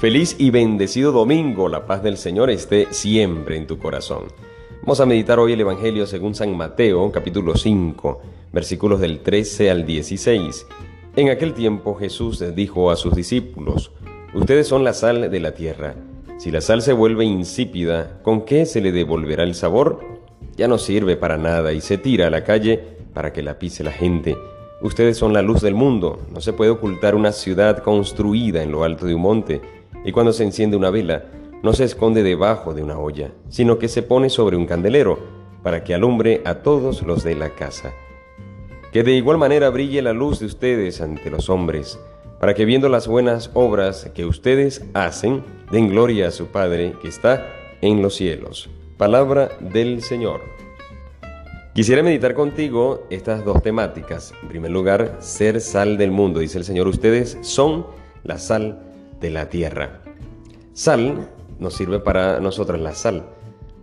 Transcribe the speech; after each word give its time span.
Feliz 0.00 0.36
y 0.38 0.50
bendecido 0.50 1.10
domingo, 1.10 1.68
la 1.68 1.84
paz 1.84 2.04
del 2.04 2.18
Señor 2.18 2.50
esté 2.50 2.86
siempre 2.92 3.56
en 3.56 3.66
tu 3.66 3.78
corazón. 3.78 4.26
Vamos 4.82 5.00
a 5.00 5.06
meditar 5.06 5.40
hoy 5.40 5.54
el 5.54 5.60
Evangelio 5.60 6.06
según 6.06 6.36
San 6.36 6.56
Mateo, 6.56 7.10
capítulo 7.10 7.56
5, 7.56 8.22
versículos 8.52 9.00
del 9.00 9.18
13 9.18 9.72
al 9.72 9.84
16. 9.84 10.68
En 11.16 11.30
aquel 11.30 11.52
tiempo 11.52 11.96
Jesús 11.96 12.44
dijo 12.54 12.92
a 12.92 12.96
sus 12.96 13.16
discípulos, 13.16 13.90
Ustedes 14.34 14.68
son 14.68 14.84
la 14.84 14.92
sal 14.92 15.32
de 15.32 15.40
la 15.40 15.54
tierra. 15.54 15.96
Si 16.38 16.52
la 16.52 16.60
sal 16.60 16.80
se 16.80 16.92
vuelve 16.92 17.24
insípida, 17.24 18.20
¿con 18.22 18.42
qué 18.42 18.66
se 18.66 18.80
le 18.80 18.92
devolverá 18.92 19.42
el 19.42 19.56
sabor? 19.56 19.98
Ya 20.56 20.68
no 20.68 20.78
sirve 20.78 21.16
para 21.16 21.38
nada 21.38 21.72
y 21.72 21.80
se 21.80 21.98
tira 21.98 22.28
a 22.28 22.30
la 22.30 22.44
calle 22.44 22.78
para 23.14 23.32
que 23.32 23.42
la 23.42 23.58
pise 23.58 23.82
la 23.82 23.90
gente. 23.90 24.36
Ustedes 24.80 25.18
son 25.18 25.32
la 25.32 25.42
luz 25.42 25.60
del 25.60 25.74
mundo. 25.74 26.20
No 26.32 26.40
se 26.40 26.52
puede 26.52 26.70
ocultar 26.70 27.16
una 27.16 27.32
ciudad 27.32 27.82
construida 27.82 28.62
en 28.62 28.70
lo 28.70 28.84
alto 28.84 29.06
de 29.06 29.16
un 29.16 29.22
monte 29.22 29.60
y 30.04 30.12
cuando 30.12 30.32
se 30.32 30.44
enciende 30.44 30.76
una 30.76 30.90
vela, 30.90 31.24
no 31.62 31.72
se 31.72 31.84
esconde 31.84 32.22
debajo 32.22 32.74
de 32.74 32.82
una 32.82 32.98
olla, 32.98 33.32
sino 33.48 33.78
que 33.78 33.88
se 33.88 34.02
pone 34.02 34.30
sobre 34.30 34.56
un 34.56 34.66
candelero, 34.66 35.18
para 35.62 35.82
que 35.82 35.94
alumbre 35.94 36.40
a 36.44 36.56
todos 36.56 37.02
los 37.02 37.24
de 37.24 37.34
la 37.34 37.50
casa. 37.50 37.92
Que 38.92 39.02
de 39.02 39.12
igual 39.12 39.38
manera 39.38 39.70
brille 39.70 40.00
la 40.02 40.12
luz 40.12 40.38
de 40.38 40.46
ustedes 40.46 41.00
ante 41.00 41.30
los 41.30 41.50
hombres, 41.50 41.98
para 42.40 42.54
que 42.54 42.64
viendo 42.64 42.88
las 42.88 43.08
buenas 43.08 43.50
obras 43.54 44.10
que 44.14 44.24
ustedes 44.24 44.84
hacen, 44.94 45.42
den 45.72 45.88
gloria 45.88 46.28
a 46.28 46.30
su 46.30 46.46
Padre 46.46 46.94
que 47.02 47.08
está 47.08 47.46
en 47.80 48.00
los 48.00 48.14
cielos. 48.14 48.70
Palabra 48.96 49.50
del 49.60 50.02
Señor. 50.02 50.40
Quisiera 51.74 52.02
meditar 52.02 52.34
contigo 52.34 53.04
estas 53.10 53.44
dos 53.44 53.62
temáticas. 53.62 54.32
En 54.42 54.48
primer 54.48 54.70
lugar, 54.70 55.16
ser 55.20 55.60
sal 55.60 55.96
del 55.96 56.10
mundo. 56.10 56.40
Dice 56.40 56.58
el 56.58 56.64
Señor, 56.64 56.88
ustedes 56.88 57.38
son 57.42 57.86
la 58.24 58.38
sal 58.38 58.87
de 59.20 59.30
la 59.30 59.48
tierra. 59.48 60.02
Sal 60.72 61.28
nos 61.58 61.74
sirve 61.74 62.00
para 62.00 62.40
nosotros, 62.40 62.80
la 62.80 62.94
sal 62.94 63.26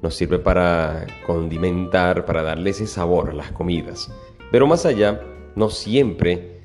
nos 0.02 0.16
sirve 0.16 0.39
para 0.39 1.08
condimentar, 1.25 2.25
para 2.25 2.44
darle 2.44 2.69
ese 2.69 2.88
sabor 2.88 3.30
a 3.30 3.33
las 3.33 3.52
comidas. 3.52 4.11
Pero 4.52 4.67
más 4.67 4.86
allá, 4.86 5.22
no 5.55 5.69
siempre 5.69 6.61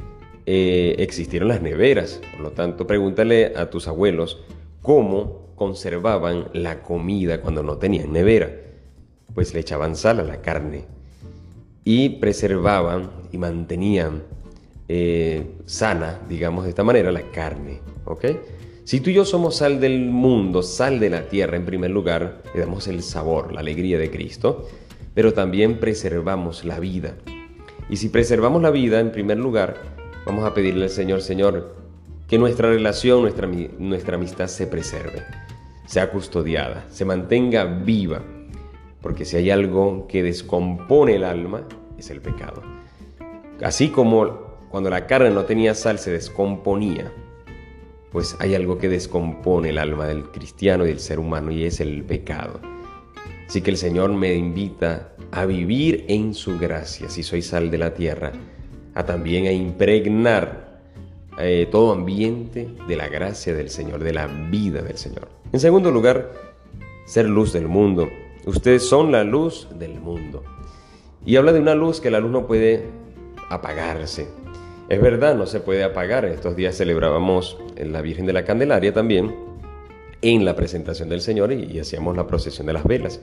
eh, 0.47 0.97
existieron 0.99 1.49
las 1.49 1.62
neveras. 1.62 2.21
Por 2.33 2.41
lo 2.41 2.51
tanto, 2.53 2.87
pregúntale 2.87 3.55
a 3.57 3.71
tus 3.71 3.89
abuelos 3.89 4.43
cómo 4.83 5.55
conservaban 5.57 6.49
la 6.53 6.83
comida 6.83 7.41
cuando 7.41 7.62
no 7.62 7.79
tenían 7.79 8.12
nevera. 8.12 8.51
Pues 9.34 9.55
le 9.55 9.61
echaban 9.61 9.97
sal 9.97 10.21
a 10.21 10.25
la 10.25 10.43
carne 10.43 10.84
y 11.84 12.11
preservaban 12.21 13.11
y 13.33 13.39
mantenían 13.39 14.23
eh, 14.93 15.47
sana, 15.67 16.19
digamos 16.29 16.65
de 16.65 16.71
esta 16.71 16.83
manera, 16.83 17.13
la 17.13 17.23
carne. 17.31 17.81
¿Ok? 18.07 18.25
Si 18.83 18.99
tú 18.99 19.11
y 19.11 19.13
yo 19.15 19.25
somos 19.25 19.59
sal 19.59 19.79
del 19.79 20.07
mundo, 20.07 20.65
sal 20.65 20.99
de 20.99 21.11
la 21.11 21.29
tierra 21.29 21.57
en 21.57 21.65
primer 21.65 21.93
lugar, 21.93 22.43
le 22.53 22.59
damos 22.59 22.89
el 22.89 23.05
sabor, 23.05 23.53
la 23.53 23.61
alegría 23.61 23.99
de 23.99 24.11
Cristo, 24.11 24.67
pero 25.15 25.33
también 25.33 25.79
preservamos 25.79 26.65
la 26.65 26.81
vida. 26.81 27.15
Y 27.89 27.99
si 27.99 28.09
preservamos 28.09 28.63
la 28.63 28.73
vida 28.73 28.99
en 28.99 29.13
primer 29.13 29.39
lugar, 29.39 29.77
vamos 30.27 30.45
a 30.45 30.55
pedirle 30.55 30.87
al 30.87 30.91
Señor, 30.91 31.23
Señor, 31.23 31.77
que 32.27 32.37
nuestra 32.37 32.69
relación, 32.71 33.23
nuestra, 33.23 33.47
nuestra 33.47 34.17
amistad 34.17 34.49
se 34.49 34.67
preserve, 34.67 35.23
sea 35.87 36.11
custodiada, 36.11 36.85
se 36.91 37.05
mantenga 37.05 37.65
viva, 37.65 38.23
porque 39.01 39.25
si 39.25 39.37
hay 39.37 39.51
algo 39.51 40.09
que 40.09 40.25
descompone 40.25 41.15
el 41.15 41.23
alma, 41.23 41.63
es 41.97 42.11
el 42.11 42.21
pecado. 42.21 42.63
Así 43.63 43.91
como 43.91 44.50
cuando 44.71 44.89
la 44.89 45.07
carne 45.07 45.31
no 45.31 45.45
tenía 45.45 45.75
sal 45.75 45.99
se 45.99 46.13
descomponía, 46.13 47.13
pues 48.13 48.37
hay 48.39 48.55
algo 48.55 48.79
que 48.79 48.89
descompone 48.89 49.71
el 49.71 49.79
alma 49.79 50.07
del 50.07 50.31
cristiano 50.31 50.85
y 50.85 50.89
del 50.89 51.00
ser 51.00 51.19
humano 51.19 51.50
y 51.50 51.65
es 51.65 51.81
el 51.81 52.05
pecado. 52.05 52.61
Así 53.49 53.62
que 53.62 53.71
el 53.71 53.77
Señor 53.77 54.12
me 54.12 54.34
invita 54.34 55.12
a 55.33 55.44
vivir 55.44 56.05
en 56.09 56.34
su 56.34 56.59
gracia, 56.59 57.09
si 57.09 57.22
soy 57.22 57.43
sal 57.43 57.71
de 57.71 57.78
la 57.78 57.94
tierra, 57.94 58.33
a 58.94 59.05
también 59.05 59.47
a 59.47 59.53
impregnar 59.53 60.81
eh, 61.39 61.69
todo 61.71 61.93
ambiente 61.93 62.69
de 62.87 62.97
la 62.97 63.09
gracia 63.09 63.55
del 63.55 63.71
Señor, 63.71 64.05
de 64.05 64.12
la 64.12 64.27
vida 64.27 64.83
del 64.83 64.99
Señor. 64.99 65.28
En 65.53 65.59
segundo 65.59 65.91
lugar, 65.91 66.33
ser 67.06 67.28
luz 67.28 67.53
del 67.53 67.67
mundo. 67.67 68.09
Ustedes 68.47 68.89
son 68.89 69.11
la 69.11 69.25
luz 69.25 69.69
del 69.78 70.00
mundo. 70.00 70.44
Y 71.27 71.37
habla 71.37 71.53
de 71.53 71.61
una 71.61 71.75
luz 71.75 72.00
que 72.00 72.11
la 72.11 72.21
luz 72.21 72.31
no 72.31 72.47
puede 72.47 72.84
apagarse, 73.49 74.28
es 74.91 75.01
verdad, 75.01 75.37
no 75.37 75.47
se 75.47 75.61
puede 75.61 75.84
apagar. 75.84 76.25
Estos 76.25 76.56
días 76.56 76.77
celebrábamos 76.77 77.56
la 77.78 78.03
Virgen 78.03 78.27
de 78.27 78.33
la 78.33 78.45
Candelaria 78.45 78.93
también 78.93 79.33
en 80.21 80.45
la 80.45 80.56
presentación 80.56 81.09
del 81.09 81.21
Señor 81.21 81.53
y, 81.53 81.78
hacíamos 81.78 82.17
la 82.17 82.27
procesión 82.27 82.67
de 82.67 82.73
las 82.73 82.83
velas. 82.83 83.21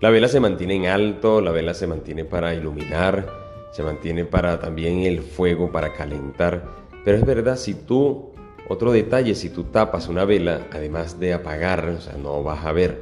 La 0.00 0.10
vela 0.10 0.28
se 0.28 0.38
mantiene 0.38 0.76
en 0.76 0.86
alto, 0.86 1.40
la 1.40 1.50
vela 1.50 1.74
se 1.74 1.88
mantiene 1.88 2.24
para 2.24 2.54
iluminar, 2.54 3.28
se 3.72 3.82
mantiene 3.82 4.24
para 4.26 4.60
también 4.60 5.02
el 5.02 5.22
fuego, 5.22 5.72
para 5.72 5.92
calentar. 5.92 6.64
Pero 7.04 7.18
es 7.18 7.26
verdad, 7.26 7.56
si 7.56 7.74
tú, 7.74 8.30
otro 8.68 8.92
detalle, 8.92 9.34
si 9.34 9.50
tú 9.50 9.64
tapas 9.64 10.06
una 10.06 10.24
vela, 10.24 10.68
además 10.72 11.18
de 11.18 11.34
apagar, 11.34 11.84
o 11.88 12.00
sea, 12.00 12.12
no 12.12 12.44
vas 12.44 12.64
a 12.64 12.70
ver, 12.70 13.00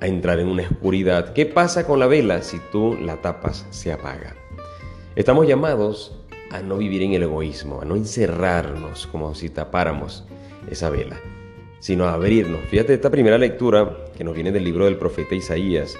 a 0.00 0.08
entrar 0.08 0.40
en 0.40 0.48
una 0.48 0.64
oscuridad. 0.64 1.32
¿Qué 1.34 1.46
pasa 1.46 1.86
con 1.86 2.00
la 2.00 2.08
vela 2.08 2.42
si 2.42 2.58
tú 2.72 2.96
la 3.00 3.22
tapas? 3.22 3.64
Se 3.70 3.92
apaga. 3.92 4.34
Estamos 5.14 5.46
llamados 5.46 6.25
a 6.50 6.60
no 6.62 6.78
vivir 6.78 7.02
en 7.02 7.12
el 7.14 7.24
egoísmo, 7.24 7.80
a 7.80 7.84
no 7.84 7.96
encerrarnos 7.96 9.06
como 9.06 9.34
si 9.34 9.50
tapáramos 9.50 10.24
esa 10.70 10.90
vela, 10.90 11.20
sino 11.80 12.04
a 12.04 12.14
abrirnos. 12.14 12.60
Fíjate 12.68 12.94
esta 12.94 13.10
primera 13.10 13.38
lectura 13.38 13.96
que 14.16 14.24
nos 14.24 14.34
viene 14.34 14.52
del 14.52 14.64
libro 14.64 14.84
del 14.84 14.96
profeta 14.96 15.34
Isaías. 15.34 15.96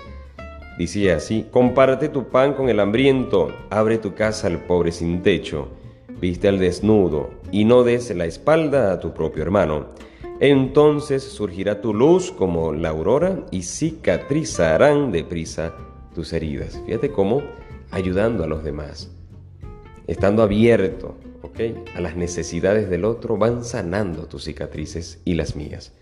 Dice 0.79 1.12
así, 1.12 1.47
comparte 1.51 2.09
tu 2.09 2.29
pan 2.29 2.53
con 2.55 2.69
el 2.69 2.81
hambriento, 2.81 3.55
abre 3.71 3.99
tu 3.99 4.15
casa 4.15 4.47
al 4.47 4.59
pobre 4.59 4.93
sin 4.93 5.23
techo, 5.23 5.69
viste 6.21 6.49
al 6.49 6.59
desnudo 6.59 7.31
y 7.51 7.65
no 7.65 7.83
des 7.83 8.15
la 8.15 8.27
espalda 8.27 8.93
a 8.93 9.01
tu 9.01 9.15
propio 9.15 9.43
hermano. 9.43 9.87
Entonces 10.39 11.23
surgirá 11.23 11.81
tu 11.81 11.95
luz 11.95 12.31
como 12.31 12.75
la 12.75 12.91
aurora 12.91 13.47
y 13.51 13.63
cicatrizarán 13.63 15.11
deprisa 15.11 15.75
tus 16.15 16.34
heridas. 16.34 16.78
Fíjate 16.84 17.11
cómo 17.11 17.43
ayudando 17.91 18.45
a 18.45 18.47
los 18.47 18.63
demás 18.63 19.16
estando 20.06 20.43
abierto 20.43 21.17
a 21.94 22.00
las 22.00 22.17
necesidades 22.17 22.91
del 22.91 23.05
otro, 23.05 23.37
van 23.37 23.65
sanando 23.65 24.27
tus 24.27 24.44
cicatrices 24.44 25.21
y 25.25 25.34
las 25.34 25.56
mías. 25.56 25.93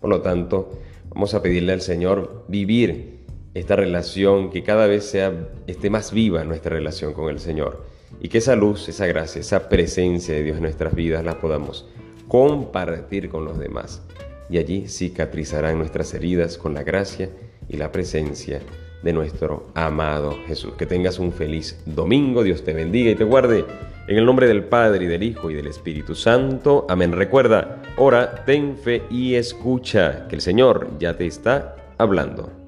Por 0.00 0.10
lo 0.10 0.22
tanto, 0.22 0.78
vamos 1.10 1.34
a 1.34 1.42
pedirle 1.42 1.72
al 1.72 1.82
Señor 1.82 2.44
vivir 2.48 3.20
esta 3.54 3.76
relación, 3.76 4.50
que 4.50 4.62
cada 4.62 4.86
vez 4.86 5.04
sea, 5.04 5.48
esté 5.66 5.90
más 5.90 6.12
viva 6.12 6.44
nuestra 6.44 6.74
relación 6.74 7.12
con 7.12 7.28
el 7.28 7.40
Señor 7.40 7.84
y 8.20 8.28
que 8.28 8.38
esa 8.38 8.56
luz, 8.56 8.88
esa 8.88 9.06
gracia, 9.06 9.40
esa 9.40 9.68
presencia 9.68 10.34
de 10.34 10.42
Dios 10.42 10.56
en 10.56 10.62
nuestras 10.62 10.94
vidas 10.94 11.24
la 11.24 11.40
podamos 11.40 11.86
compartir 12.28 13.28
con 13.28 13.44
los 13.44 13.58
demás. 13.58 14.02
Y 14.48 14.58
allí 14.58 14.88
cicatrizarán 14.88 15.78
nuestras 15.78 16.14
heridas 16.14 16.56
con 16.56 16.72
la 16.72 16.84
gracia 16.84 17.30
y 17.68 17.76
la 17.76 17.92
presencia 17.92 18.60
de 19.02 19.12
nuestro 19.12 19.68
amado 19.74 20.36
Jesús. 20.46 20.74
Que 20.78 20.86
tengas 20.86 21.18
un 21.18 21.32
feliz 21.32 21.80
domingo, 21.86 22.42
Dios 22.42 22.64
te 22.64 22.72
bendiga 22.72 23.10
y 23.10 23.14
te 23.14 23.24
guarde. 23.24 23.64
En 24.08 24.16
el 24.18 24.24
nombre 24.24 24.46
del 24.46 24.64
Padre 24.64 25.04
y 25.04 25.08
del 25.08 25.22
Hijo 25.22 25.50
y 25.50 25.54
del 25.54 25.66
Espíritu 25.66 26.14
Santo. 26.14 26.86
Amén. 26.88 27.12
Recuerda, 27.12 27.82
ora, 27.96 28.44
ten 28.44 28.76
fe 28.76 29.02
y 29.10 29.34
escucha, 29.34 30.28
que 30.28 30.36
el 30.36 30.40
Señor 30.40 30.90
ya 30.98 31.16
te 31.16 31.26
está 31.26 31.76
hablando. 31.98 32.65